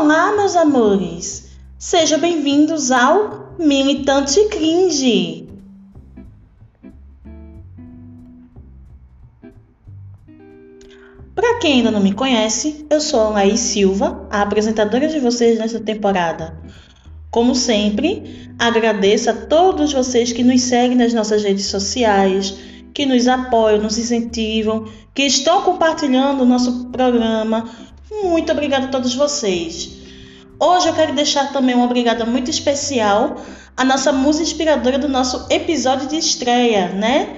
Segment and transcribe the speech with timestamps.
[0.00, 1.48] Olá, meus amores!
[1.76, 5.48] Sejam bem-vindos ao Militante Cringe!
[11.34, 15.58] Para quem ainda não me conhece, eu sou a Laís Silva, a apresentadora de vocês
[15.58, 16.56] nesta temporada.
[17.28, 22.56] Como sempre, agradeço a todos vocês que nos seguem nas nossas redes sociais,
[22.94, 27.68] que nos apoiam, nos incentivam, que estão compartilhando o nosso programa.
[28.10, 29.90] Muito obrigada a todos vocês.
[30.58, 33.36] Hoje eu quero deixar também uma obrigada muito especial
[33.76, 37.36] à nossa musa inspiradora do nosso episódio de estreia, né?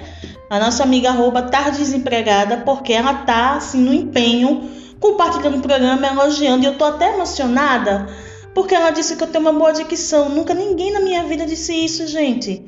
[0.49, 4.71] A nossa amiga arroba Tarde Desempregada, porque ela tá assim no empenho,
[5.01, 8.07] compartilhando o programa, elogiando, e eu tô até emocionada,
[8.55, 10.29] porque ela disse que eu tenho uma boa dicção.
[10.29, 12.65] Nunca ninguém na minha vida disse isso, gente.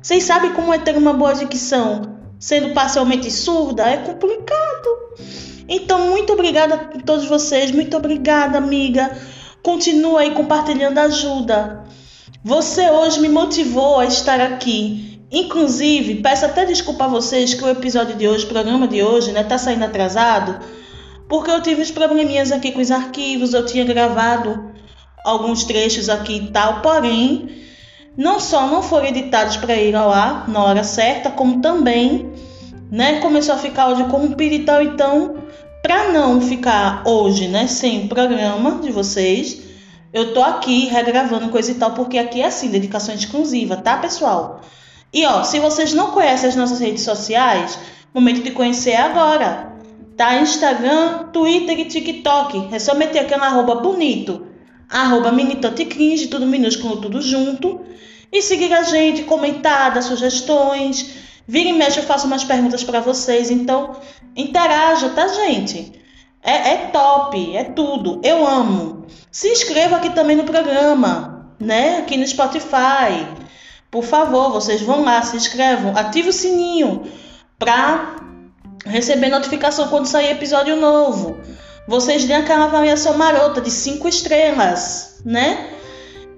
[0.00, 2.16] Vocês sabem como é ter uma boa dicção?
[2.38, 3.88] Sendo parcialmente surda?
[3.88, 4.88] É complicado.
[5.72, 7.70] Então, muito obrigada a todos vocês.
[7.70, 9.16] Muito obrigada, amiga.
[9.62, 11.84] Continua aí compartilhando ajuda.
[12.42, 15.20] Você hoje me motivou a estar aqui.
[15.30, 19.30] Inclusive, peço até desculpa a vocês que o episódio de hoje, o programa de hoje,
[19.30, 20.58] né, tá saindo atrasado,
[21.28, 24.72] porque eu tive uns probleminhas aqui com os arquivos, eu tinha gravado
[25.24, 27.48] alguns trechos aqui e tal, porém,
[28.16, 32.29] não só não foram editados para ir ao ar na hora certa, como também,
[32.90, 35.36] né, começou a ficar áudio corrompido e tal, então
[35.82, 39.62] para não ficar hoje, né, sem programa de vocês,
[40.12, 44.60] eu tô aqui regravando coisa e tal, porque aqui é assim, dedicação exclusiva, tá, pessoal?
[45.12, 47.78] E ó, se vocês não conhecem as nossas redes sociais,
[48.12, 49.70] momento de conhecer agora.
[50.16, 50.40] Tá?
[50.40, 52.68] Instagram, Twitter e TikTok.
[52.72, 54.46] É só meter aqui arroba bonito,
[54.88, 57.80] arroba minitotecringe, tudo minúsculo, tudo junto.
[58.30, 61.14] E seguir a gente, comentar, dar sugestões.
[61.50, 63.50] Vira e mexe, eu faço umas perguntas para vocês.
[63.50, 63.96] Então,
[64.36, 66.00] interaja, tá, gente?
[66.40, 68.20] É, é top, é tudo.
[68.22, 69.04] Eu amo.
[69.32, 71.98] Se inscreva aqui também no programa, né?
[71.98, 73.26] Aqui no Spotify.
[73.90, 77.02] Por favor, vocês vão lá, se inscrevam, ative o sininho
[77.58, 78.14] para
[78.86, 81.40] receber notificação quando sair episódio novo.
[81.88, 85.79] Vocês deem aquela avaliação marota de 5 estrelas, né?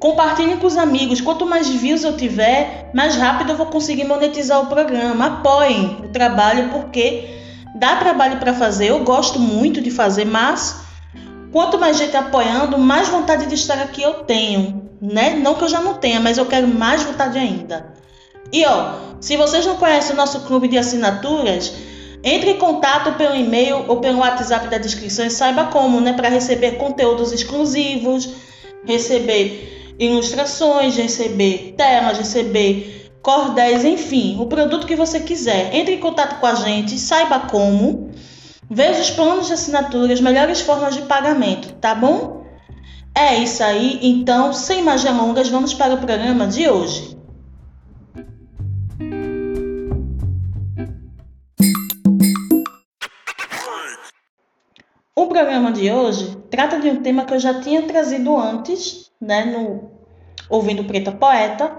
[0.02, 1.20] Compartilhem com os amigos.
[1.20, 5.26] Quanto mais views eu tiver, mais rápido eu vou conseguir monetizar o programa.
[5.26, 7.30] Apoiem o trabalho porque
[7.76, 8.88] dá trabalho para fazer.
[8.88, 10.80] Eu gosto muito de fazer, mas
[11.52, 15.36] quanto mais gente apoiando, mais vontade de estar aqui eu tenho, né?
[15.36, 17.94] Não que eu já não tenha, mas eu quero mais vontade ainda.
[18.52, 21.74] E ó, se vocês não conhecem o nosso clube de assinaturas,
[22.24, 26.28] entre em contato pelo e-mail ou pelo WhatsApp da descrição e saiba como, né, para
[26.28, 28.30] receber conteúdos exclusivos,
[28.84, 35.74] receber ilustrações, receber telas, receber cordéis, enfim, o produto que você quiser.
[35.74, 38.10] Entre em contato com a gente, saiba como.
[38.68, 42.42] Veja os planos de assinatura, as melhores formas de pagamento, tá bom?
[43.14, 47.16] É isso aí, então, sem mais delongas, vamos para o programa de hoje.
[55.14, 59.44] O programa de hoje trata de um tema que eu já tinha trazido antes, né,
[59.44, 59.91] no
[60.48, 61.72] ouvindo Preta Poeta.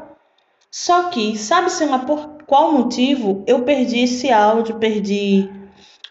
[0.71, 5.49] Só que, sabe-se por qual motivo eu perdi esse áudio, perdi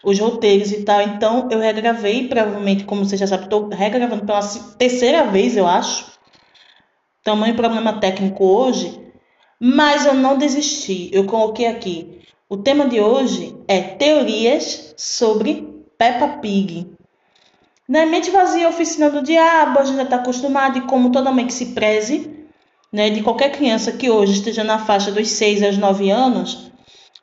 [0.03, 1.01] os roteiros e tal.
[1.01, 4.41] Então eu regravei, provavelmente, como você já sabe, estou regravando pela
[4.77, 6.11] terceira vez, eu acho.
[7.23, 9.01] Tamanho problema técnico hoje.
[9.59, 11.09] Mas eu não desisti.
[11.13, 12.21] Eu coloquei aqui.
[12.49, 16.91] O tema de hoje é teorias sobre Peppa Pig.
[17.87, 21.45] Na mente vazia, oficina do diabo, a gente já está acostumado, e como toda mãe
[21.45, 22.42] que se preze,
[22.93, 26.71] né, de qualquer criança que hoje esteja na faixa dos 6 aos 9 anos,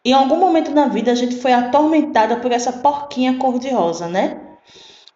[0.04, 4.38] em algum momento na vida a gente foi atormentada por essa porquinha cor-de-rosa, né?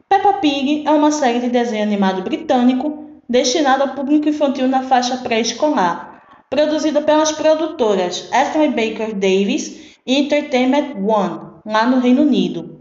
[0.08, 5.16] Peppa Pig é uma série de desenho animado britânico destinada ao público infantil na faixa
[5.16, 12.74] pré-escolar, produzida pelas produtoras Ashley Baker Davis e Entertainment One, lá no Reino Unido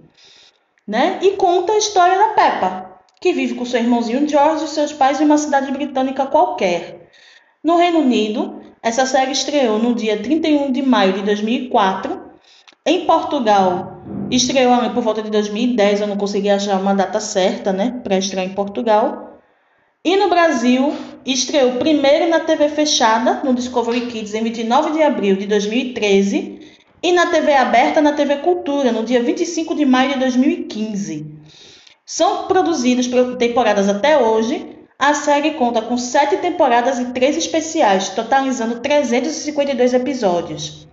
[0.88, 1.20] né?
[1.22, 5.20] E conta a história da Peppa, que vive com seu irmãozinho George e seus pais
[5.20, 7.10] em uma cidade britânica qualquer.
[7.64, 12.20] No Reino Unido, essa série estreou no dia 31 de maio de 2004.
[12.86, 18.02] Em Portugal, estreou por volta de 2010, eu não consegui achar uma data certa, né,
[18.04, 19.40] para estrear em Portugal.
[20.04, 20.94] E no Brasil,
[21.26, 26.60] estreou primeiro na TV fechada, no Discovery Kids, em 29 de abril de 2013,
[27.02, 31.34] e na TV aberta na TV Cultura, no dia 25 de maio de 2015.
[32.06, 33.08] São produzidas
[33.40, 34.83] temporadas até hoje.
[35.04, 40.88] A série conta com sete temporadas e três especiais, totalizando 352 episódios.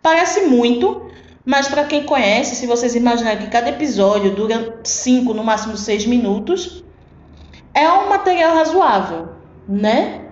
[0.00, 1.10] Parece muito,
[1.44, 6.06] mas para quem conhece, se vocês imaginarem que cada episódio dura 5, no máximo 6
[6.06, 6.82] minutos,
[7.74, 9.28] é um material razoável,
[9.68, 10.22] né?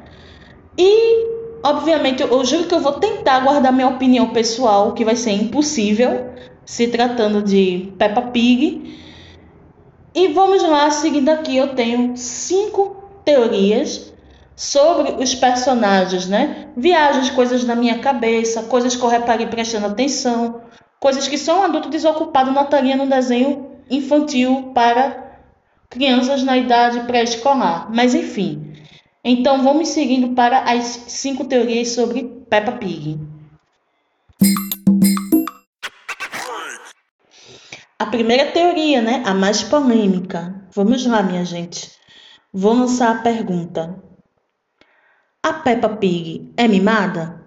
[0.79, 1.27] E,
[1.63, 6.31] obviamente, eu juro que eu vou tentar guardar minha opinião pessoal, que vai ser impossível,
[6.65, 8.99] se tratando de Peppa Pig.
[10.15, 12.97] E vamos lá, seguindo aqui, eu tenho cinco
[13.29, 14.11] teorias
[14.57, 16.69] sobre os personagens, né?
[16.75, 20.63] Viagens, coisas na minha cabeça, coisas que eu reparei prestando atenção,
[20.99, 25.43] coisas que só um adulto desocupado notaria no desenho infantil para
[25.91, 27.89] crianças na idade pré-escolar.
[27.95, 28.73] Mas enfim.
[29.23, 33.21] Então vamos seguindo para as cinco teorias sobre Peppa Pig.
[37.99, 40.65] A primeira teoria, né, a mais polêmica.
[40.75, 41.98] Vamos lá, minha gente.
[42.53, 44.03] Vou lançar a pergunta.
[45.43, 47.45] A Peppa Pig é mimada?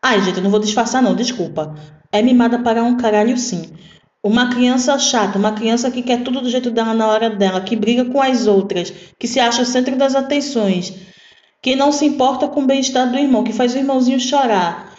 [0.00, 1.74] Ai, gente, eu não vou disfarçar não, desculpa.
[2.12, 3.72] É mimada para um caralho sim.
[4.22, 7.74] Uma criança chata, uma criança que quer tudo do jeito dela na hora dela, que
[7.74, 10.94] briga com as outras, que se acha o centro das atenções,
[11.60, 14.95] que não se importa com o bem-estar do irmão, que faz o irmãozinho chorar,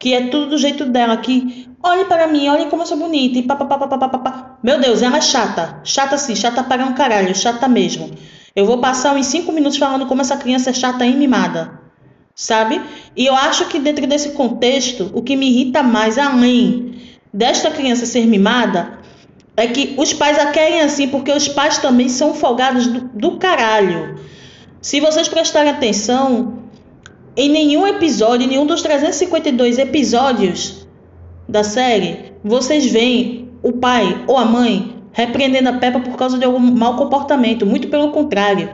[0.00, 3.38] que é tudo do jeito dela, que olhe para mim, olhe como eu sou bonita
[3.38, 4.56] e papapá.
[4.62, 5.82] Meu Deus, ela é chata.
[5.84, 8.10] Chata sim, chata para um caralho, chata mesmo.
[8.56, 11.78] Eu vou passar uns 5 minutos falando como essa criança é chata e mimada.
[12.34, 12.80] Sabe?
[13.14, 16.94] E eu acho que dentro desse contexto, o que me irrita mais, além
[17.32, 18.98] desta criança ser mimada
[19.54, 23.36] é que os pais a querem assim, porque os pais também são folgados do, do
[23.36, 24.18] caralho.
[24.80, 26.59] Se vocês prestarem atenção,
[27.40, 30.86] em nenhum episódio, em nenhum dos 352 episódios
[31.48, 36.44] da série, vocês veem o pai ou a mãe repreendendo a Peppa por causa de
[36.44, 37.64] algum mau comportamento.
[37.64, 38.70] Muito pelo contrário,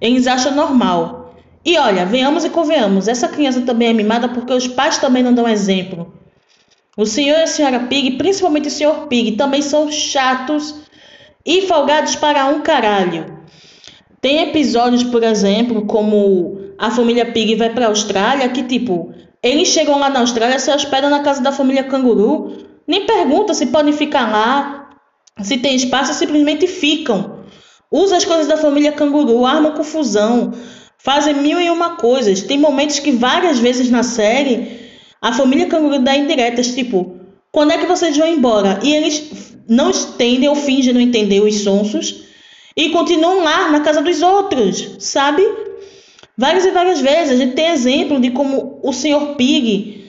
[0.00, 1.36] eles acham normal.
[1.64, 5.32] E olha, venhamos e convenhamos, essa criança também é mimada porque os pais também não
[5.32, 6.12] dão exemplo.
[6.96, 10.74] O senhor e a senhora Pig, principalmente o senhor Pig, também são chatos
[11.46, 13.38] e folgados para um caralho.
[14.20, 19.68] Tem episódios, por exemplo, como a família Pig vai para a Austrália, que tipo, eles
[19.68, 23.92] chegam lá na Austrália, se hospedam na casa da família Canguru, nem perguntam se podem
[23.92, 24.90] ficar lá,
[25.42, 27.38] se tem espaço, simplesmente ficam.
[27.90, 30.52] Usam as coisas da família Canguru, armam confusão,
[30.98, 32.42] fazem mil e uma coisas.
[32.42, 34.78] Tem momentos que várias vezes na série
[35.20, 37.16] a família canguru dá indiretas, tipo,
[37.50, 38.78] quando é que vocês vão embora?
[38.82, 42.24] E eles não entendem ou fingem não entender os sonsos
[42.76, 45.42] e continuam lá na casa dos outros, sabe?
[46.38, 47.32] Várias e várias vezes.
[47.32, 50.06] A gente tem exemplo de como o senhor Pig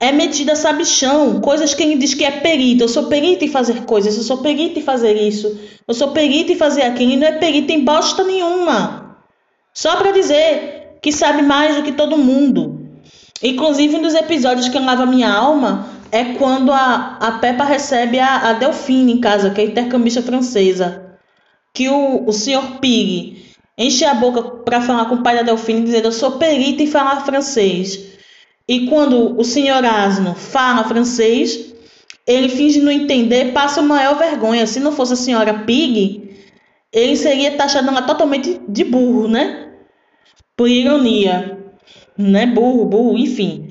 [0.00, 2.82] é metido a sabichão, coisas que ele diz que é perito.
[2.82, 6.52] Eu sou perito em fazer coisas, eu sou perito em fazer isso, eu sou perito
[6.52, 9.16] em fazer aquilo, e não é perito em bosta nenhuma.
[9.72, 12.88] Só para dizer que sabe mais do que todo mundo.
[13.40, 18.48] Inclusive, um dos episódios que lava minha alma é quando a, a Peppa recebe a,
[18.48, 21.16] a Delphine em casa, que é a intercambista francesa.
[21.72, 22.78] Que o, o Sr.
[22.80, 23.47] Pig
[23.78, 26.86] enche a boca para falar com o pai da Delphine, dizendo: Eu sou perita em
[26.86, 28.18] falar francês.
[28.68, 29.84] E quando o Sr.
[29.84, 31.72] Asno fala francês,
[32.26, 34.66] ele finge não entender, passa uma maior vergonha.
[34.66, 36.36] Se não fosse a senhora Pig,
[36.92, 39.70] ele seria taxado totalmente de burro, né?
[40.54, 41.58] Por ironia
[42.18, 42.46] né?
[42.46, 43.70] Burro, burro, enfim.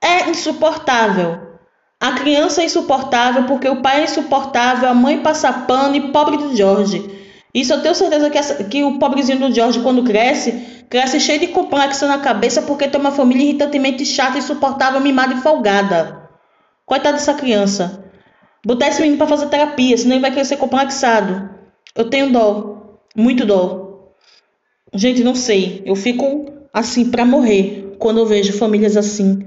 [0.00, 1.50] É insuportável.
[1.98, 6.38] A criança é insuportável porque o pai é insuportável, a mãe passa pano e pobre
[6.38, 7.19] do Jorge.
[7.54, 11.40] Isso eu tenho certeza que, essa, que o pobrezinho do Jorge, quando cresce, cresce cheio
[11.40, 16.28] de complexo na cabeça porque tem uma família irritantemente chata, insuportável, mimada e folgada.
[16.86, 18.04] Coitada dessa criança.
[18.64, 21.50] Botar esse menino para fazer terapia, senão ele vai crescer complexado.
[21.94, 22.98] Eu tenho dó.
[23.16, 24.14] Muito dó.
[24.94, 25.82] Gente, não sei.
[25.84, 29.46] Eu fico assim para morrer quando eu vejo famílias assim,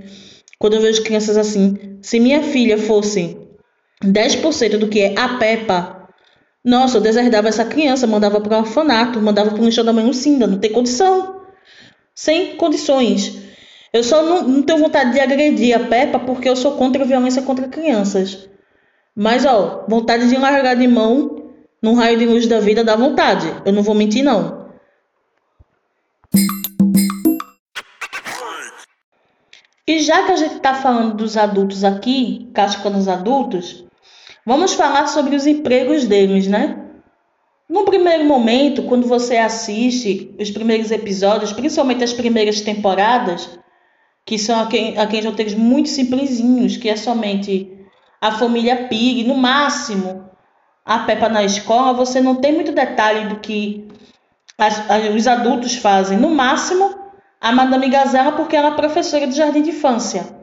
[0.60, 1.98] quando eu vejo crianças assim.
[2.02, 3.38] Se minha filha fosse
[4.04, 6.03] 10% do que é a Peppa,
[6.64, 10.06] nossa, eu deserdava essa criança, mandava para o orfanato, mandava para o lixão da mãe
[10.06, 11.42] Lucinda, não tem condição.
[12.16, 13.42] Sem condições.
[13.92, 17.08] Eu só não, não tenho vontade de agredir a Peppa porque eu sou contra a
[17.08, 18.48] violência contra crianças.
[19.16, 21.52] Mas, ó, vontade de largar de mão
[21.82, 23.54] num raio de luz da vida dá vontade.
[23.66, 24.64] Eu não vou mentir, não.
[29.86, 33.84] E já que a gente está falando dos adultos aqui, cascando os adultos,
[34.46, 36.80] vamos falar sobre os empregos deles, né?
[37.70, 43.50] No primeiro momento, quando você assiste os primeiros episódios, principalmente as primeiras temporadas,
[44.26, 47.72] que são aqueles roteiros muito simplesinhos, que é somente
[48.22, 50.30] a família Pig, no máximo
[50.86, 53.88] a Peppa na escola, você não tem muito detalhe do que
[54.58, 56.18] as, as, os adultos fazem.
[56.18, 56.94] No máximo,
[57.40, 60.43] a Madame Gazela porque ela é professora de jardim de infância.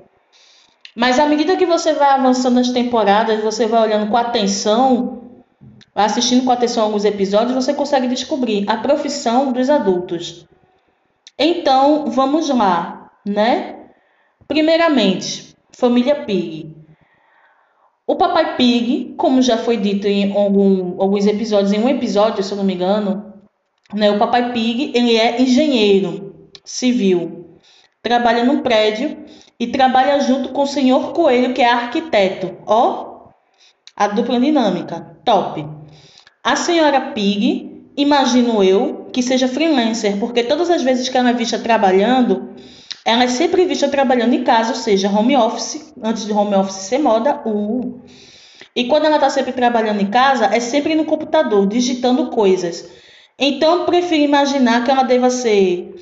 [0.94, 5.22] Mas à medida que você vai avançando nas temporadas, você vai olhando com atenção,
[5.94, 10.46] assistindo com atenção alguns episódios, você consegue descobrir a profissão dos adultos.
[11.38, 13.76] Então, vamos lá, né?
[14.46, 16.74] Primeiramente, família Pig.
[18.06, 22.50] O papai Pig, como já foi dito em algum, alguns episódios, em um episódio, se
[22.50, 23.32] eu não me engano,
[23.94, 27.49] né, o papai Pig, ele é engenheiro civil,
[28.02, 29.16] trabalha num prédio
[29.58, 32.56] e trabalha junto com o senhor Coelho, que é arquiteto.
[32.66, 33.28] Ó,
[33.94, 35.66] a dupla dinâmica, top.
[36.42, 41.34] A senhora Pig, imagino eu, que seja freelancer, porque todas as vezes que ela é
[41.34, 42.54] vista trabalhando,
[43.04, 46.76] ela é sempre vista trabalhando em casa, ou seja, home office, antes de home office
[46.76, 48.00] ser moda, uh.
[48.74, 52.88] E quando ela está sempre trabalhando em casa, é sempre no computador, digitando coisas.
[53.38, 55.94] Então, prefiro imaginar que ela deva ser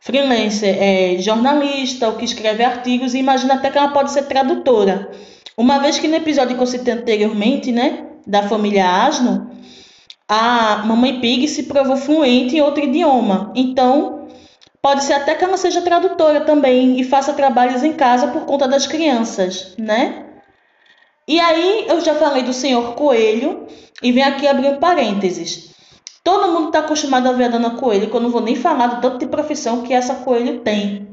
[0.00, 5.10] freelancer, é, jornalista, ou que escreve artigos, e imagino até que ela pode ser tradutora.
[5.56, 9.50] Uma vez que no episódio que eu citei anteriormente, né, da família Asno,
[10.26, 13.52] a mamãe Pig se provou fluente em outro idioma.
[13.54, 14.28] Então,
[14.80, 18.66] pode ser até que ela seja tradutora também e faça trabalhos em casa por conta
[18.66, 20.24] das crianças, né?
[21.28, 23.66] E aí, eu já falei do senhor Coelho
[24.02, 25.69] e venho aqui abrir um parênteses.
[26.30, 28.86] Todo mundo está acostumado a ver a Dona Coelho, que eu não vou nem falar
[28.86, 31.08] do tanto de profissão que essa coelho tem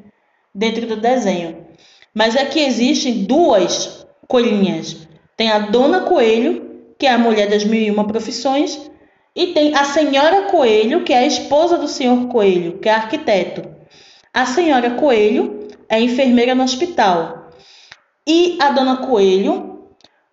[0.53, 1.65] dentro do desenho.
[2.13, 5.07] Mas é que existem duas coelhinhas.
[5.35, 8.91] Tem a Dona Coelho, que é a mulher das mil e uma profissões,
[9.35, 13.67] e tem a Senhora Coelho, que é a esposa do Senhor Coelho, que é arquiteto.
[14.31, 17.49] A Senhora Coelho é enfermeira no hospital.
[18.27, 19.76] E a Dona Coelho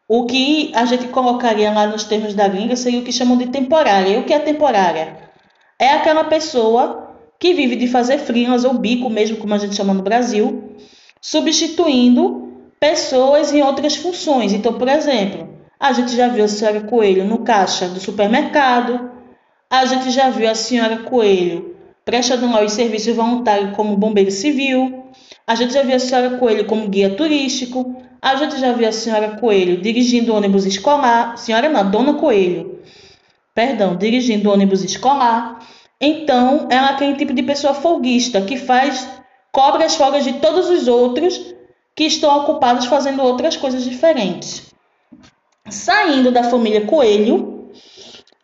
[0.08, 3.46] o que a gente colocaria lá nos termos da gringa seria o que chamam de
[3.46, 4.10] temporária.
[4.10, 5.16] E o que é temporária?
[5.78, 9.94] É aquela pessoa que vive de fazer frilas ou bico, mesmo como a gente chama
[9.94, 10.76] no Brasil,
[11.20, 14.52] substituindo pessoas em outras funções.
[14.52, 15.48] Então, por exemplo,
[15.80, 19.10] a gente já viu a senhora Coelho no caixa do supermercado,
[19.70, 25.04] a gente já viu a senhora Coelho prestando lá os serviços voluntários como bombeiro civil,
[25.46, 28.92] a gente já viu a senhora Coelho como guia turístico, a gente já viu a
[28.92, 31.36] senhora Coelho dirigindo ônibus escolar.
[31.36, 32.80] Senhora não, dona Coelho.
[33.54, 35.60] Perdão, dirigindo ônibus escolar.
[36.00, 39.06] Então, ela é aquele tipo de pessoa folguista que faz,
[39.52, 41.54] cobra as folgas de todos os outros
[41.94, 44.72] que estão ocupados fazendo outras coisas diferentes.
[45.68, 47.70] Saindo da família Coelho,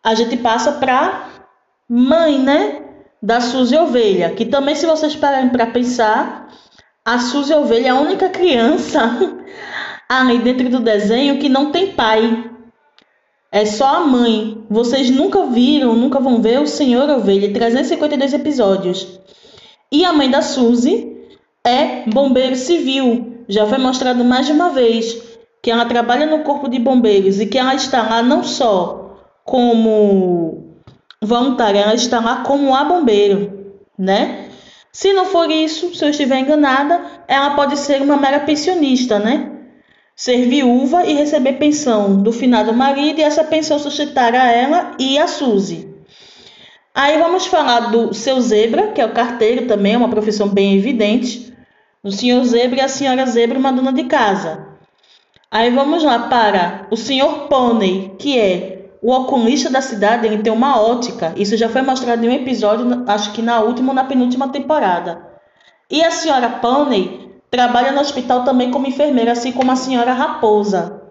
[0.03, 1.27] a gente passa para
[1.89, 2.83] mãe, né?
[3.19, 6.49] Da Suzy Ovelha, que também, se vocês pararem para pensar,
[7.03, 9.41] a Suzy Ovelha é a única criança
[10.19, 12.49] ali dentro do desenho que não tem pai.
[13.51, 14.63] É só a mãe.
[14.69, 19.19] Vocês nunca viram, nunca vão ver o Senhor Ovelha, 352 episódios.
[19.91, 21.15] E a mãe da Suzy
[21.65, 23.43] é bombeiro civil.
[23.47, 25.21] Já foi mostrado mais de uma vez
[25.61, 30.75] que ela trabalha no corpo de bombeiros e que ela está lá não só como
[31.21, 34.49] voluntária, ela está lá como a bombeiro, né?
[34.91, 39.60] Se não for isso, se eu estiver enganada, ela pode ser uma mera pensionista, né?
[40.15, 45.17] Ser viúva e receber pensão do finado marido e essa pensão sustentar a ela e
[45.17, 45.89] a Suzy.
[46.93, 50.75] Aí vamos falar do seu zebra, que é o carteiro também, é uma profissão bem
[50.75, 51.53] evidente.
[52.03, 54.67] O senhor zebra e a senhora zebra, uma dona de casa.
[55.49, 60.53] Aí vamos lá para o senhor pônei, que é o oculista da cidade ele tem
[60.53, 61.33] uma ótica.
[61.35, 65.31] Isso já foi mostrado em um episódio, acho que na última ou na penúltima temporada.
[65.89, 67.20] E a senhora Pony
[67.51, 71.03] trabalha no hospital também como enfermeira, assim como a senhora Raposa.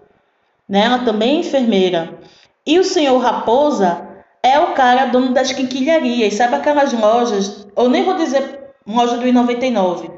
[0.67, 0.81] Né?
[0.85, 2.19] Ela também é enfermeira.
[2.65, 4.09] E o senhor Raposa
[4.43, 6.33] é o cara dono das quinquilharias.
[6.33, 7.65] Sabe aquelas lojas?
[7.77, 10.11] Eu nem vou dizer loja do I99,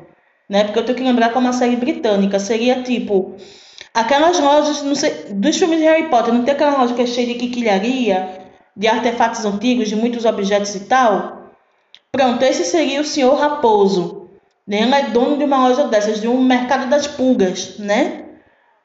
[0.50, 0.64] né?
[0.64, 2.40] Porque eu tenho que lembrar que é uma série britânica.
[2.40, 3.36] Seria tipo
[3.94, 7.06] Aquelas lojas, não sei, dos filmes de Harry Potter, não tem aquela loja que é
[7.06, 8.42] cheia de quiquilharia,
[8.76, 11.52] de artefatos antigos, de muitos objetos e tal?
[12.12, 14.23] Pronto, esse seria o senhor Raposo.
[14.68, 18.26] Ele é dono de uma loja dessas, de um mercado das pulgas, né?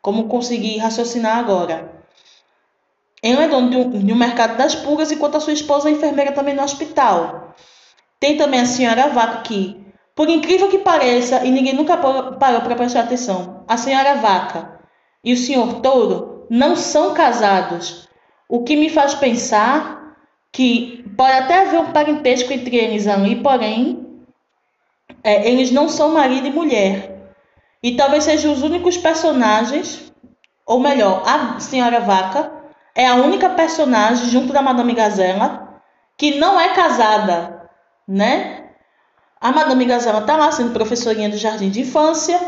[0.02, 2.02] Como conseguir raciocinar agora?
[3.22, 5.92] Ele é dono de um, de um mercado das pulgas, enquanto a sua esposa é
[5.92, 7.54] enfermeira também no hospital.
[8.20, 9.80] Tem também a senhora Vaca que,
[10.14, 14.80] por incrível que pareça, e ninguém nunca parou para prestar atenção, a senhora Vaca
[15.22, 18.08] e o senhor touro não são casados,
[18.48, 20.16] o que me faz pensar
[20.52, 23.97] que pode até haver um parentesco entre eles ali, porém
[25.28, 27.30] é, eles não são marido e mulher.
[27.82, 30.10] E talvez sejam os únicos personagens,
[30.64, 32.50] ou melhor, a senhora Vaca
[32.94, 35.82] é a única personagem junto da Madame Gazela
[36.16, 37.68] que não é casada,
[38.08, 38.70] né?
[39.38, 42.40] A Madame Gazela está lá sendo professorinha do jardim de infância.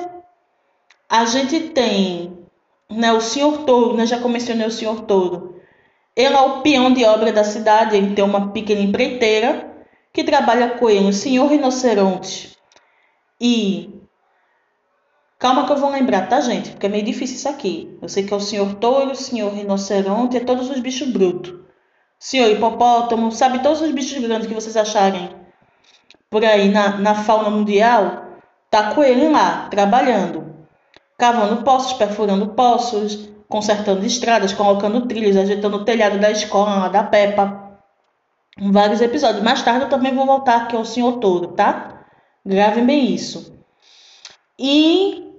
[1.06, 2.46] A gente tem
[2.88, 5.60] né, o senhor touro, né, já mencionei o senhor touro,
[6.16, 9.70] Ele é o peão de obra da cidade, ele tem uma pequena empreiteira
[10.12, 12.49] que trabalha com ele, o senhor rinoceronte.
[13.40, 14.00] E.
[15.38, 16.70] Calma que eu vou lembrar, tá, gente?
[16.70, 17.96] Porque é meio difícil isso aqui.
[18.02, 21.54] Eu sei que é o senhor touro, o senhor rinoceronte e todos os bichos brutos.
[22.18, 25.34] Senhor hipopótamo, sabe todos os bichos grandes que vocês acharem
[26.28, 28.26] por aí na, na fauna mundial?
[28.70, 30.54] Tá com ele lá, trabalhando.
[31.16, 37.02] Cavando poços, perfurando poços, consertando estradas, colocando trilhos, ajeitando o telhado da escola lá da
[37.02, 37.70] Peppa
[38.58, 39.42] vários episódios.
[39.42, 41.99] Mais tarde eu também vou voltar aqui ao Senhor Touro, tá?
[42.44, 43.54] Gravem bem isso.
[44.58, 45.30] E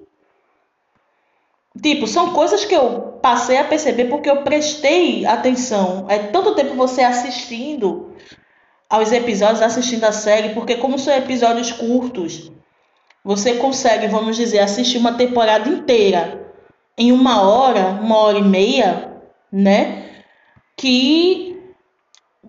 [1.81, 6.05] tipo, são coisas que eu passei a perceber porque eu prestei atenção.
[6.09, 8.15] É tanto tempo você assistindo
[8.89, 12.51] aos episódios, assistindo a série, porque como são episódios curtos,
[13.23, 16.53] você consegue, vamos dizer, assistir uma temporada inteira
[16.97, 20.09] em uma hora, uma hora e meia, né?
[20.75, 21.57] Que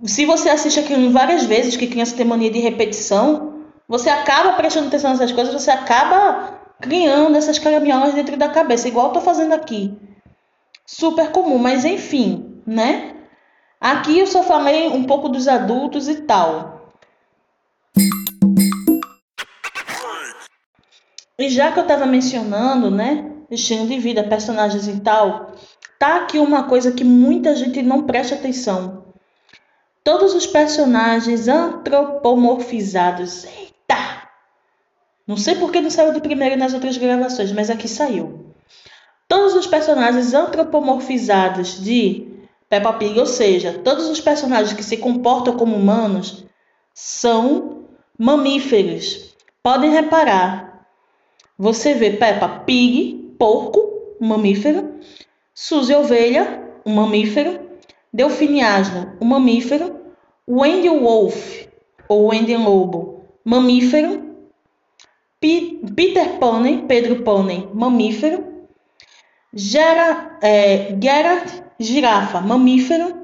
[0.05, 3.52] se você assiste aquilo várias vezes, que criança tem mania de repetição,
[3.93, 9.09] você acaba prestando atenção nessas coisas, você acaba criando essas caraminholas dentro da cabeça, igual
[9.09, 9.95] eu tô fazendo aqui.
[10.87, 13.15] Super comum, mas enfim, né?
[13.79, 16.91] Aqui eu só falei um pouco dos adultos e tal.
[21.39, 25.53] E já que eu estava mencionando, né, estilo de vida, personagens e tal,
[25.99, 29.05] tá aqui uma coisa que muita gente não presta atenção.
[30.03, 33.47] Todos os personagens antropomorfizados.
[33.93, 34.23] Eita!
[35.27, 38.47] Não sei por que não saiu de primeiro nas outras gravações, mas aqui saiu.
[39.29, 42.27] Todos os personagens antropomorfizados de
[42.69, 46.45] Peppa Pig, ou seja, todos os personagens que se comportam como humanos,
[46.93, 47.85] são
[48.19, 49.35] mamíferos.
[49.63, 50.87] Podem reparar.
[51.57, 54.97] Você vê Peppa Pig, porco, mamífero.
[55.55, 57.61] Suzy Ovelha, um mamífero.
[58.13, 60.01] Delfine asno, um mamífero.
[60.49, 61.69] Wendy Wolf,
[62.09, 64.31] ou Wendy Lobo, mamífero.
[65.41, 68.45] Peter Pony, Pedro Pony, mamífero.
[69.53, 73.15] Gera, é, Gerard, girafa, mamífero.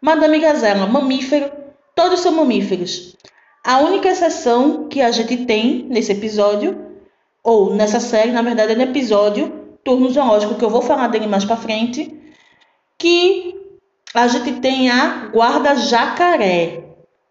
[0.00, 1.50] Madame Gazela, mamífero.
[1.94, 3.16] Todos são mamíferos.
[3.64, 6.86] A única exceção que a gente tem nesse episódio,
[7.42, 11.26] ou nessa série, na verdade, é no episódio Turno Zoológico, que eu vou falar dele
[11.26, 12.14] mais para frente,
[12.98, 13.54] que
[14.14, 16.84] a gente tem a guarda jacaré.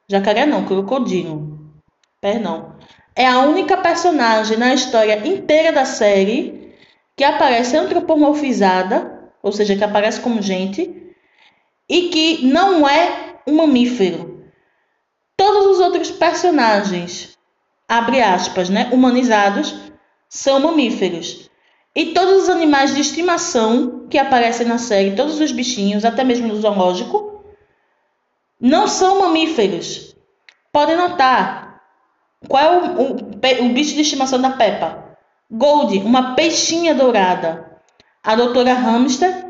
[0.08, 1.55] Jacaré não, crocodilo.
[2.26, 2.74] Perdão.
[3.16, 6.74] É a única personagem na história inteira da série
[7.16, 11.14] que aparece antropomorfizada, ou seja, que aparece como gente,
[11.88, 14.44] e que não é um mamífero.
[15.38, 17.38] Todos os outros personagens,
[17.88, 19.76] abre aspas, né, humanizados,
[20.28, 21.48] são mamíferos.
[21.96, 26.48] E todos os animais de estimação que aparecem na série, todos os bichinhos, até mesmo
[26.48, 27.46] no zoológico,
[28.60, 30.16] não são mamíferos.
[30.72, 31.65] Podem notar.
[32.48, 35.18] Qual é o, o, o bicho de estimação da Peppa?
[35.52, 37.80] Gold, uma peixinha dourada.
[38.24, 39.46] A doutora Hamster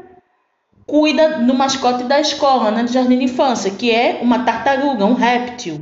[0.86, 5.14] cuida do mascote da escola, né, do jardim de infância, que é uma tartaruga, um
[5.14, 5.82] réptil.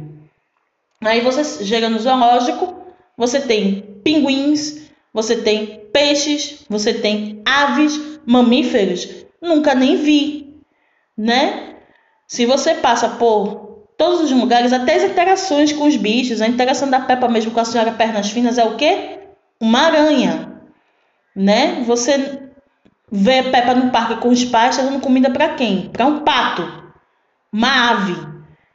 [1.03, 2.75] Aí você chega no zoológico,
[3.17, 10.55] você tem pinguins, você tem peixes, você tem aves, mamíferos, nunca nem vi,
[11.17, 11.75] né?
[12.25, 16.89] Se você passa por todos os lugares, até as interações com os bichos, a interação
[16.89, 19.19] da Peppa mesmo com a senhora Pernas Finas é o quê?
[19.59, 20.61] Uma aranha,
[21.35, 21.83] né?
[21.85, 22.49] Você
[23.11, 25.89] vê Peppa no parque com os pais, dando comida para quem?
[25.89, 26.67] Para um pato,
[27.51, 28.15] uma ave.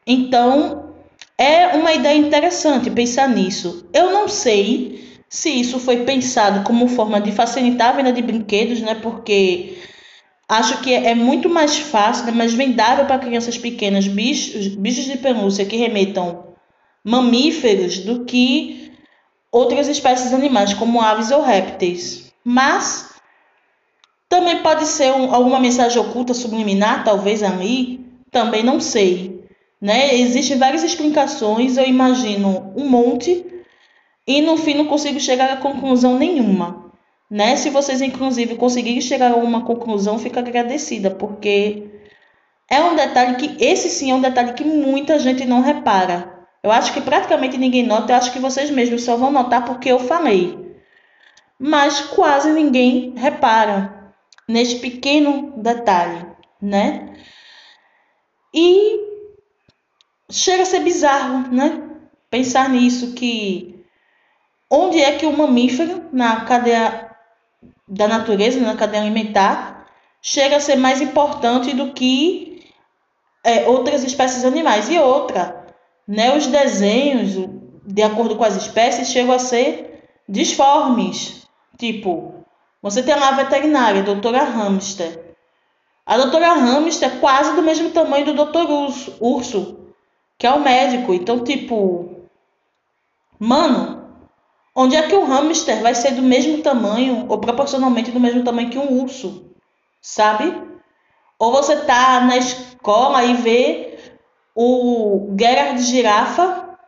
[0.06, 0.94] Então,
[1.36, 3.88] é uma ideia interessante pensar nisso.
[3.92, 8.80] Eu não sei se isso foi pensado como forma de facilitar a venda de brinquedos,
[8.80, 8.94] né?
[8.94, 9.78] Porque
[10.48, 15.18] acho que é muito mais fácil, né, mais vendável para crianças pequenas bichos, bichos de
[15.18, 16.54] pelúcia que remetam
[17.04, 18.92] mamíferos do que
[19.52, 22.32] outras espécies animais, como aves ou répteis.
[22.42, 23.10] Mas
[24.28, 29.44] também pode ser um, alguma mensagem oculta subliminar, talvez ali, também não sei.
[29.80, 30.16] Né?
[30.16, 33.44] Existem várias explicações, eu imagino um monte
[34.26, 36.87] e no fim não consigo chegar a conclusão nenhuma.
[37.30, 37.56] Né?
[37.56, 41.90] Se vocês, inclusive, conseguirem chegar a uma conclusão, fico agradecida, porque
[42.70, 46.46] é um detalhe que, esse sim é um detalhe que muita gente não repara.
[46.62, 49.90] Eu acho que praticamente ninguém nota, eu acho que vocês mesmos só vão notar porque
[49.90, 50.76] eu falei.
[51.58, 54.12] Mas quase ninguém repara
[54.46, 56.26] neste pequeno detalhe,
[56.60, 57.14] né?
[58.54, 58.98] E
[60.30, 61.90] chega a ser bizarro, né?
[62.30, 63.84] Pensar nisso que
[64.70, 67.07] onde é que o mamífero, na cadeia
[67.88, 69.86] da natureza, na cadeia alimentar,
[70.20, 72.62] chega a ser mais importante do que
[73.42, 74.88] é, outras espécies animais.
[74.90, 75.66] E outra,
[76.06, 77.48] né, os desenhos,
[77.84, 81.46] de acordo com as espécies, chegam a ser disformes.
[81.78, 82.44] Tipo,
[82.82, 85.36] você tem lá a veterinária, a doutora Hamster.
[86.04, 88.66] A doutora Hamster é quase do mesmo tamanho do doutor
[89.20, 89.78] Urso,
[90.38, 91.12] que é o médico.
[91.14, 92.26] Então, tipo,
[93.38, 93.97] mano,
[94.80, 98.70] onde é que o hamster vai ser do mesmo tamanho ou proporcionalmente do mesmo tamanho
[98.70, 99.50] que um urso?
[100.00, 100.54] Sabe?
[101.36, 103.98] Ou você tá na escola e vê
[104.54, 106.78] o Gerard girafa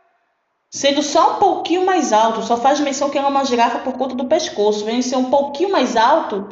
[0.69, 4.15] sendo só um pouquinho mais alto, só faz menção que é uma girafa por conta
[4.15, 6.47] do pescoço, vem ser um pouquinho mais alto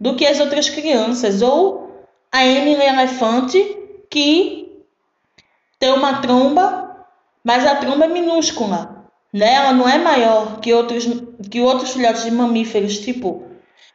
[0.00, 3.58] do que as outras crianças, ou a Emily Elefante,
[4.10, 4.82] que
[5.78, 7.06] tem uma tromba,
[7.44, 9.01] mas a tromba é minúscula,
[9.32, 9.54] né?
[9.54, 11.06] Ela não é maior que outros,
[11.50, 13.44] que outros filhotes de mamíferos, tipo.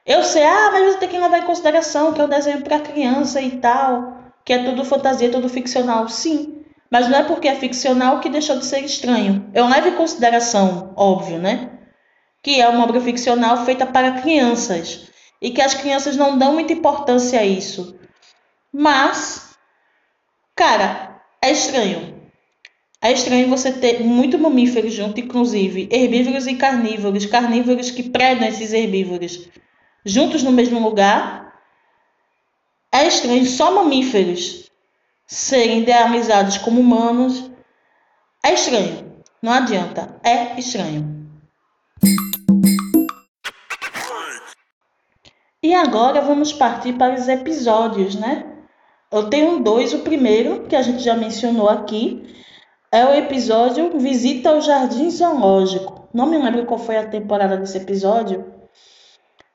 [0.06, 2.80] Eu sei, ah, mas você tem que levar em consideração que é um desenho para
[2.80, 6.08] criança e tal, que é tudo fantasia, tudo ficcional.
[6.08, 9.50] Sim, mas não é porque é ficcional que deixou de ser estranho.
[9.54, 11.72] Eu levo em consideração, óbvio, né?
[12.42, 15.08] Que é uma obra ficcional feita para crianças
[15.42, 18.00] e que as crianças não dão muita importância a isso.
[18.72, 19.58] Mas,
[20.56, 22.17] cara, é estranho.
[23.02, 28.74] É estranho você ter muito mamíferos junto, inclusive herbívoros e carnívoros, carnívoros que predam esses
[28.74, 29.48] herbívoros
[30.04, 31.54] juntos no mesmo lugar.
[32.92, 34.72] É estranho só mamíferos
[35.28, 37.52] serem idealizados como humanos
[38.44, 39.14] é estranho.
[39.42, 41.28] Não adianta, é estranho.
[45.62, 48.46] E agora vamos partir para os episódios, né?
[49.12, 49.94] Eu tenho dois.
[49.94, 52.26] O primeiro, que a gente já mencionou aqui,
[52.92, 56.08] é o episódio Visita ao Jardim Zoológico.
[56.14, 58.46] Não me lembro qual foi a temporada desse episódio,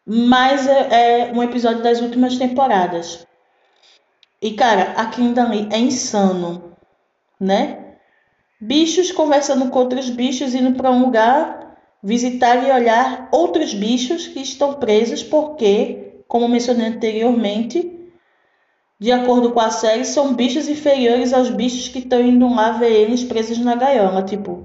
[0.07, 3.27] mas é, é um episódio das últimas temporadas.
[4.41, 6.75] E, cara, aquilo dali é insano,
[7.41, 7.97] né?
[8.61, 14.41] Bichos conversando com outros bichos, indo para um lugar, visitar e olhar outros bichos que
[14.41, 18.02] estão presos, porque, como mencionei anteriormente,
[19.03, 22.93] de acordo com a série, são bichos inferiores aos bichos que estão indo lá ver
[22.93, 24.23] eles presos na gaiola.
[24.23, 24.65] Tipo,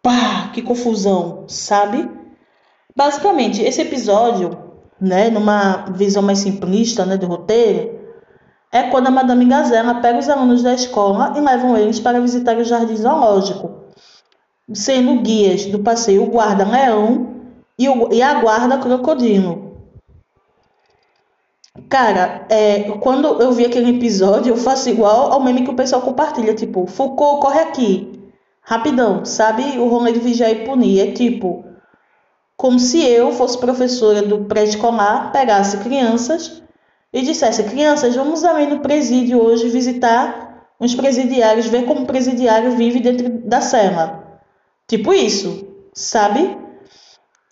[0.00, 2.08] pá, que confusão, sabe?
[2.94, 4.56] Basicamente, esse episódio,
[5.00, 7.98] né, numa visão mais simplista, né, do roteiro,
[8.70, 12.56] é quando a Madame Gazela pega os alunos da escola e levam eles para visitar
[12.56, 13.72] o jardim zoológico,
[14.72, 17.42] sendo guias do passeio o guarda-leão
[17.76, 19.63] e, e, a guarda-crocodilo.
[21.88, 26.02] Cara, é, quando eu vi aquele episódio, eu faço igual ao meme que o pessoal
[26.02, 29.78] compartilha, tipo, Foucault, corre aqui, rapidão, sabe?
[29.78, 31.64] O rolê de vigiar e punir, é tipo,
[32.56, 36.62] como se eu fosse professora do pré-escolar, pegasse crianças
[37.12, 42.76] e dissesse: Crianças, vamos ali no presídio hoje visitar uns presidiários, ver como o presidiário
[42.76, 44.40] vive dentro da cela.
[44.86, 46.56] Tipo isso, sabe?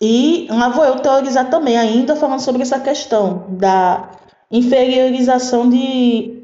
[0.05, 4.11] E lá vou eu teorizar também, ainda falando sobre essa questão da
[4.51, 6.43] inferiorização de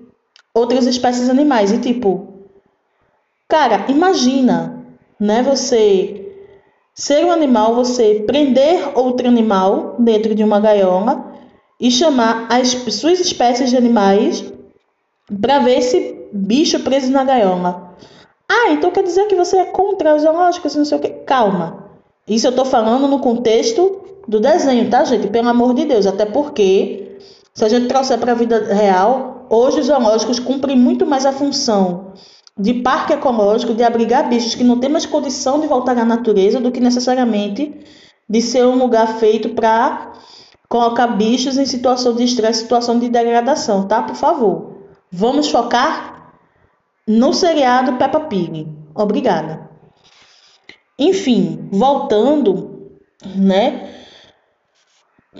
[0.53, 1.69] outras espécies animais.
[1.73, 2.35] E tipo,
[3.49, 4.81] cara, imagina,
[5.19, 5.43] né?
[5.43, 6.25] Você
[6.95, 11.33] ser um animal, você prender outro animal dentro de uma gaiola
[11.77, 14.53] e chamar as suas espécies de animais
[15.41, 17.93] para ver esse bicho preso na gaiola.
[18.47, 21.09] Ah, então quer dizer que você é contra os zoológicos, não sei o que.
[21.09, 21.78] Calma.
[22.29, 25.27] Isso eu estou falando no contexto do desenho, tá, gente?
[25.27, 26.05] Pelo amor de Deus.
[26.05, 27.17] Até porque,
[27.53, 31.31] se a gente trouxer para a vida real, hoje os zoológicos cumprem muito mais a
[31.31, 32.13] função
[32.57, 36.59] de parque ecológico, de abrigar bichos que não têm mais condição de voltar à natureza,
[36.59, 37.73] do que necessariamente
[38.29, 40.13] de ser um lugar feito para
[40.67, 44.03] colocar bichos em situação de estresse, situação de degradação, tá?
[44.03, 44.75] Por favor.
[45.11, 46.33] Vamos focar
[47.07, 48.67] no seriado Peppa Pig.
[48.93, 49.68] Obrigada.
[50.99, 52.91] Enfim, voltando,
[53.35, 53.89] né?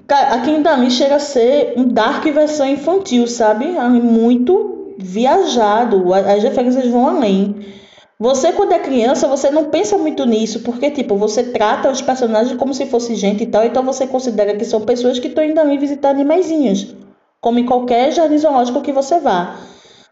[0.07, 3.65] Aqui em Dami chega a ser um dark versão infantil, sabe?
[3.67, 6.13] Muito viajado.
[6.13, 7.55] As referências vão além.
[8.17, 12.57] Você, quando é criança, você não pensa muito nisso, porque, tipo, você trata os personagens
[12.57, 15.59] como se fosse gente e tal, então você considera que são pessoas que estão indo
[15.59, 16.95] ali visitar animaizinhos,
[17.39, 19.55] como em qualquer jardim zoológico que você vá.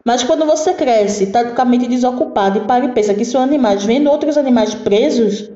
[0.08, 3.42] Mas quando você cresce, tá com a mente desocupada e para e pensa que são
[3.42, 5.52] animais, vendo outros animais presos,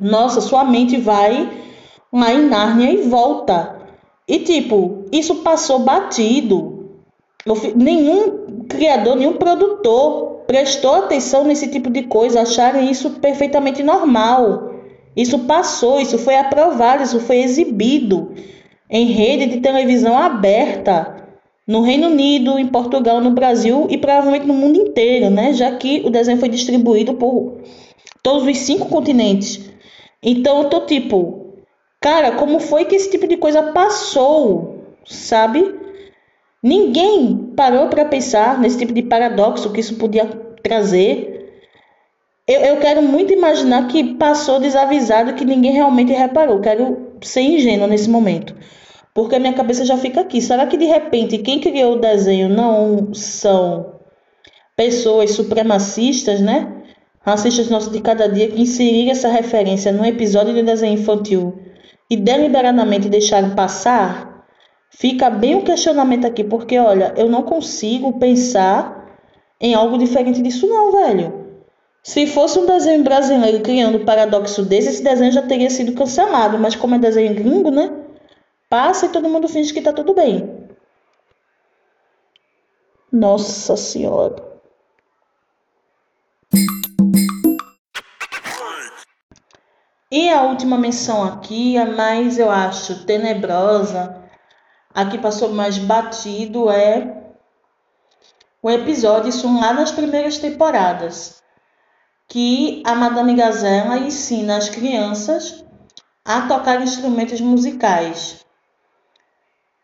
[0.00, 1.50] nossa, sua mente vai
[2.12, 3.74] lá em Nárnia e volta.
[4.28, 6.90] E, tipo, isso passou batido.
[7.74, 14.70] Nenhum criador, nenhum produtor prestou atenção nesse tipo de coisa, acharam isso perfeitamente normal.
[15.16, 18.32] Isso passou, isso foi aprovado, isso foi exibido
[18.88, 21.13] em rede de televisão aberta,
[21.66, 25.52] no Reino Unido, em Portugal, no Brasil e provavelmente no mundo inteiro, né?
[25.52, 27.60] Já que o desenho foi distribuído por
[28.22, 29.70] todos os cinco continentes.
[30.22, 31.54] Então eu tô tipo,
[32.00, 35.74] cara, como foi que esse tipo de coisa passou, sabe?
[36.62, 40.26] Ninguém parou para pensar nesse tipo de paradoxo que isso podia
[40.62, 41.34] trazer.
[42.46, 46.60] Eu, eu quero muito imaginar que passou desavisado, que ninguém realmente reparou.
[46.60, 48.54] Quero ser ingênua nesse momento.
[49.14, 50.42] Porque a minha cabeça já fica aqui.
[50.42, 54.00] Será que de repente quem criou o desenho não são
[54.76, 56.82] pessoas supremacistas, né?
[57.20, 61.58] Racistas nossos de cada dia que inseriram essa referência num episódio de desenho infantil
[62.10, 64.44] e deliberadamente deixaram passar?
[64.90, 69.16] Fica bem um questionamento aqui, porque olha, eu não consigo pensar
[69.60, 71.44] em algo diferente disso não, velho.
[72.02, 76.58] Se fosse um desenho brasileiro criando um paradoxo desse, esse desenho já teria sido cancelado,
[76.58, 78.03] mas como é desenho gringo, né?
[78.68, 80.68] Passa e todo mundo finge que tá tudo bem.
[83.12, 84.54] Nossa Senhora.
[90.10, 94.22] E a última menção aqui, a mais eu acho tenebrosa,
[94.94, 97.34] a que passou mais batido é
[98.62, 101.42] o episódio, isso lá nas primeiras temporadas,
[102.28, 105.64] que a Madame Gazela ensina as crianças
[106.24, 108.43] a tocar instrumentos musicais.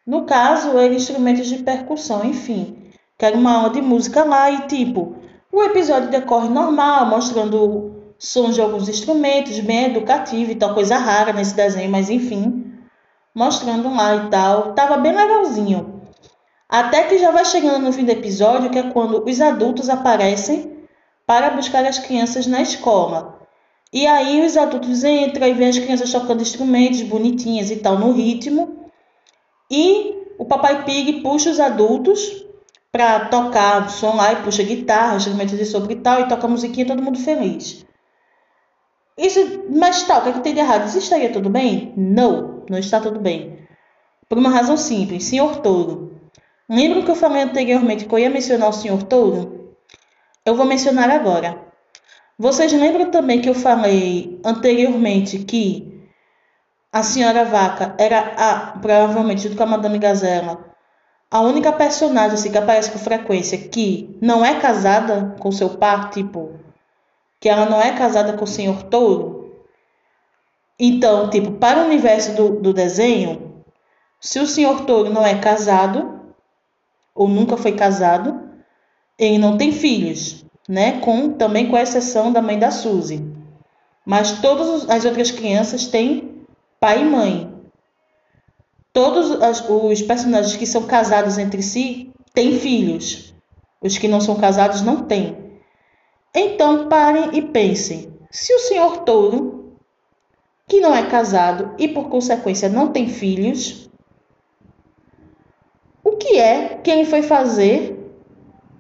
[0.07, 4.67] No caso, eram instrumentos de percussão, enfim, que era uma aula de música lá e
[4.67, 5.17] tipo,
[5.53, 11.33] o episódio decorre normal, mostrando sons de alguns instrumentos, bem educativo e tal, coisa rara
[11.33, 12.73] nesse desenho, mas enfim,
[13.35, 14.75] mostrando lá e tal.
[14.75, 16.01] Tava bem legalzinho.
[16.69, 20.87] Até que já vai chegando no fim do episódio, que é quando os adultos aparecem
[21.27, 23.41] para buscar as crianças na escola.
[23.93, 28.13] E aí os adultos entram e vêem as crianças tocando instrumentos bonitinhas e tal no
[28.13, 28.80] ritmo.
[29.71, 32.45] E o Papai Pig puxa os adultos
[32.91, 36.49] para tocar o som lá e puxa guitarra, instrumentos de sopro e tal, e toca
[36.49, 37.87] musiquinha todo mundo feliz.
[39.17, 39.39] Isso,
[39.71, 40.89] mas tá, o que, é que tem de errado?
[40.89, 41.93] Isso estaria tudo bem?
[41.97, 43.59] Não, não está tudo bem.
[44.29, 46.19] Por uma razão simples, senhor Touro.
[46.69, 49.75] Lembram que eu falei anteriormente que eu ia mencionar o senhor Touro?
[50.45, 51.61] Eu vou mencionar agora.
[52.39, 55.89] Vocês lembram também que eu falei anteriormente que
[56.92, 60.64] a senhora Vaca era a, provavelmente, junto com a Madame Gazela,
[61.31, 66.11] a única personagem assim, que aparece com frequência que não é casada com seu par,
[66.11, 66.59] tipo,
[67.38, 69.55] que ela não é casada com o senhor Touro.
[70.79, 73.62] Então, tipo, para o universo do, do desenho,
[74.20, 76.20] se o senhor Touro não é casado,
[77.14, 78.50] ou nunca foi casado,
[79.16, 81.00] ele não tem filhos, né?
[81.00, 83.24] Com, também com exceção da mãe da Suzy.
[84.05, 86.30] Mas todas as outras crianças têm
[86.81, 87.55] pai e mãe.
[88.90, 93.35] Todos os personagens que são casados entre si têm filhos.
[93.83, 95.37] Os que não são casados não têm.
[96.35, 99.77] Então parem e pensem: se o senhor touro,
[100.66, 103.90] que não é casado e por consequência não tem filhos,
[106.03, 107.97] o que é que ele foi fazer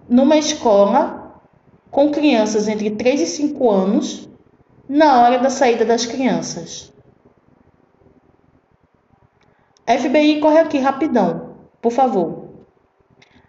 [0.08, 1.42] numa escola
[1.90, 4.28] com crianças entre 3 e 5 anos
[4.88, 6.90] na hora da saída das crianças?
[9.98, 12.50] FBI, corre aqui rapidão, por favor.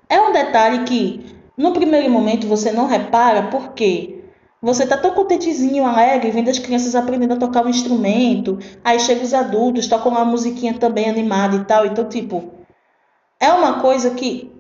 [0.10, 1.26] É um detalhe que,
[1.56, 4.24] no primeiro momento, você não repara porque
[4.62, 9.24] você tá tão contentezinho, alegre, vendo as crianças aprendendo a tocar um instrumento, aí chegam
[9.24, 11.86] os adultos, tocam uma musiquinha também animada e tal.
[11.86, 12.52] Então, tipo,
[13.40, 14.52] é uma coisa que,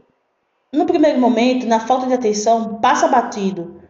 [0.73, 3.81] no primeiro momento, na falta de atenção, passa batido.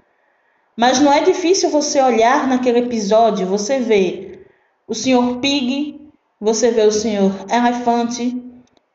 [0.75, 4.45] Mas não é difícil você olhar naquele episódio, você vê
[4.87, 5.39] o Sr.
[5.39, 6.00] Pig
[6.41, 8.43] você vê o senhor elefante,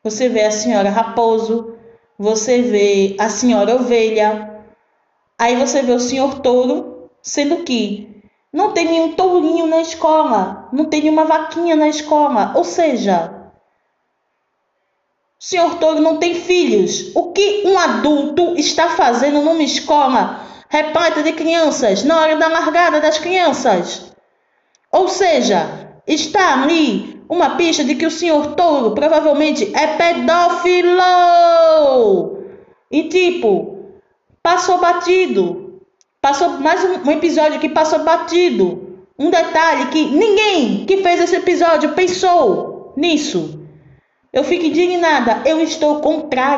[0.03, 1.77] você vê a senhora raposo,
[2.19, 4.65] você vê a senhora ovelha,
[5.39, 10.85] aí você vê o senhor touro, sendo que não tem nenhum tourinho na escola, não
[10.85, 13.33] tem nenhuma vaquinha na escola, ou seja,
[15.39, 17.15] o senhor touro não tem filhos.
[17.15, 22.99] O que um adulto está fazendo numa escola repleta de crianças na hora da largada
[22.99, 24.11] das crianças?
[24.91, 31.01] Ou seja, está ali uma pista de que o senhor touro provavelmente é pedófilo.
[32.89, 33.77] E tipo,
[34.41, 35.81] passou batido.
[36.21, 39.05] Passou mais um, episódio que passou batido.
[39.19, 43.61] Um detalhe que ninguém que fez esse episódio pensou nisso.
[44.31, 45.41] Eu fico indignada.
[45.45, 46.57] Eu estou contrariada.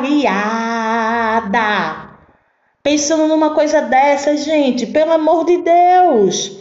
[2.82, 4.86] Pensando numa coisa dessa, gente.
[4.86, 6.59] Pelo amor de Deus.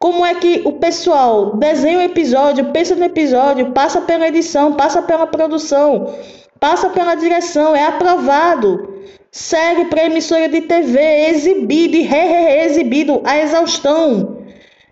[0.00, 5.02] Como é que o pessoal desenha o episódio, pensa no episódio, passa pela edição, passa
[5.02, 6.14] pela produção,
[6.58, 8.94] passa pela direção, é aprovado,
[9.30, 14.38] segue para emissora de TV, exibido e re-exibido a exaustão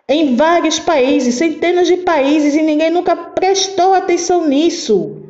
[0.07, 5.23] em vários países, centenas de países, e ninguém nunca prestou atenção nisso.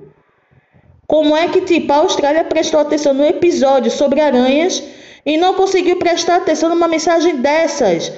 [1.06, 4.82] Como é que, tipo, a Austrália prestou atenção no episódio sobre aranhas
[5.24, 8.12] e não conseguiu prestar atenção numa mensagem dessas?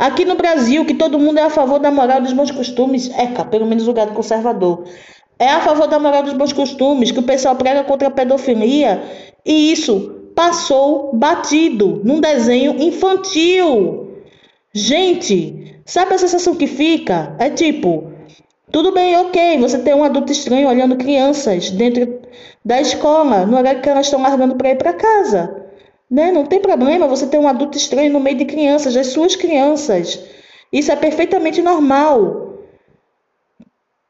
[0.00, 3.26] Aqui no Brasil, que todo mundo é a favor da moral dos bons costumes, é,
[3.44, 4.84] pelo menos o gado conservador,
[5.38, 9.02] é a favor da moral dos bons costumes, que o pessoal prega contra a pedofilia,
[9.44, 14.22] e isso passou batido num desenho infantil.
[14.72, 17.36] Gente, sabe a sensação que fica?
[17.38, 18.10] É tipo,
[18.72, 22.20] tudo bem, ok, você tem um adulto estranho olhando crianças dentro
[22.64, 25.59] da escola, no horário que elas estão largando para ir para casa.
[26.10, 26.32] Né?
[26.32, 30.20] Não tem problema você ter um adulto estranho no meio de crianças, as suas crianças.
[30.72, 32.58] Isso é perfeitamente normal.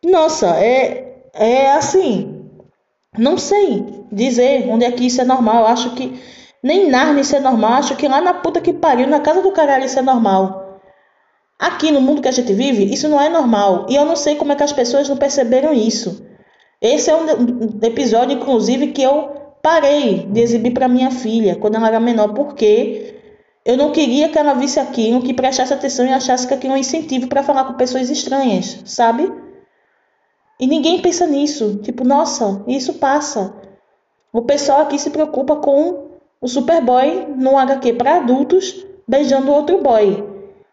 [0.02, 2.48] Nossa, é, é assim.
[3.18, 5.66] Não sei dizer onde é que isso é normal.
[5.66, 6.18] Acho que
[6.62, 7.74] nem Narnia isso é normal.
[7.74, 10.80] Acho que lá na puta que pariu, na casa do caralho, isso é normal.
[11.58, 13.86] Aqui no mundo que a gente vive, isso não é normal.
[13.90, 16.26] E eu não sei como é que as pessoas não perceberam isso.
[16.80, 21.88] Esse é um episódio, inclusive, que eu parei de exibir para minha filha quando ela
[21.88, 23.14] era menor, porque
[23.64, 26.77] eu não queria que ela visse aquilo, que prestasse atenção e achasse que aquilo é
[26.77, 29.33] um incentivo para falar com pessoas estranhas, sabe?
[30.59, 31.81] E ninguém pensa nisso.
[31.83, 33.55] Tipo, nossa, isso passa.
[34.33, 40.25] O pessoal aqui se preocupa com o Superboy num HQ para adultos beijando outro boy.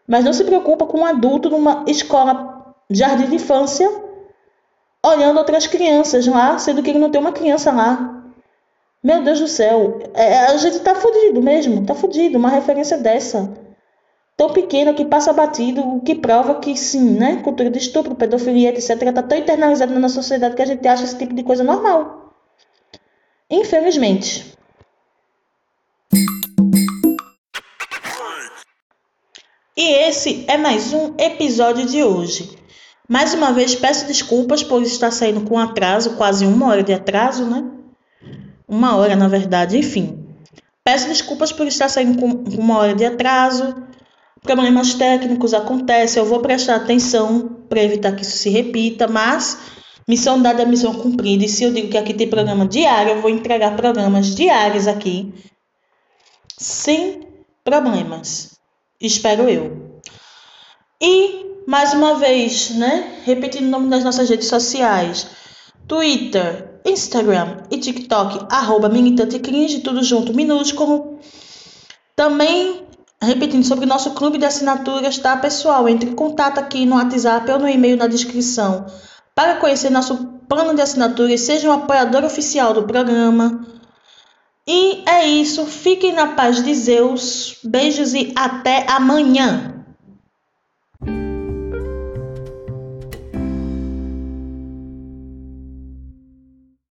[0.06, 3.90] Mas não se preocupa com um adulto numa escola jardim de infância
[5.04, 8.17] olhando outras crianças lá, sendo que ele não tem uma criança lá.
[9.08, 13.50] Meu Deus do céu, é, a gente tá fudido mesmo, tá fudido, uma referência dessa.
[14.36, 17.40] Tão pequena que passa batido, o que prova que sim, né?
[17.42, 21.04] Cultura de estupro, pedofilia, etc., tá tão internalizada na nossa sociedade que a gente acha
[21.04, 22.34] esse tipo de coisa normal.
[23.48, 24.52] Infelizmente.
[29.74, 32.58] E esse é mais um episódio de hoje.
[33.08, 37.46] Mais uma vez peço desculpas por estar saindo com atraso, quase uma hora de atraso,
[37.46, 37.77] né?
[38.68, 40.26] Uma hora na verdade, enfim.
[40.84, 42.26] Peço desculpas por estar saindo com
[42.60, 43.74] uma hora de atraso.
[44.42, 49.58] Problemas técnicos acontecem, eu vou prestar atenção para evitar que isso se repita, mas
[50.06, 51.44] missão dada, missão cumprida.
[51.44, 55.34] E se eu digo que aqui tem programa diário, eu vou entregar programas diários aqui,
[56.56, 57.28] sem
[57.62, 58.58] problemas.
[59.00, 60.00] Espero eu.
[61.00, 63.20] E mais uma vez, né?
[63.24, 65.26] Repetindo o nome das nossas redes sociais:
[65.86, 71.18] Twitter, Instagram e TikTok, arroba Militante Cringe, tudo junto, minúsculo.
[72.16, 72.82] Também,
[73.22, 75.88] repetindo sobre o nosso clube de assinaturas, tá, pessoal?
[75.88, 78.86] Entre em contato aqui no WhatsApp ou no e-mail na descrição
[79.34, 80.16] para conhecer nosso
[80.48, 83.64] plano de assinaturas, seja um apoiador oficial do programa.
[84.66, 89.77] E é isso, fiquem na paz de Zeus, beijos e até amanhã!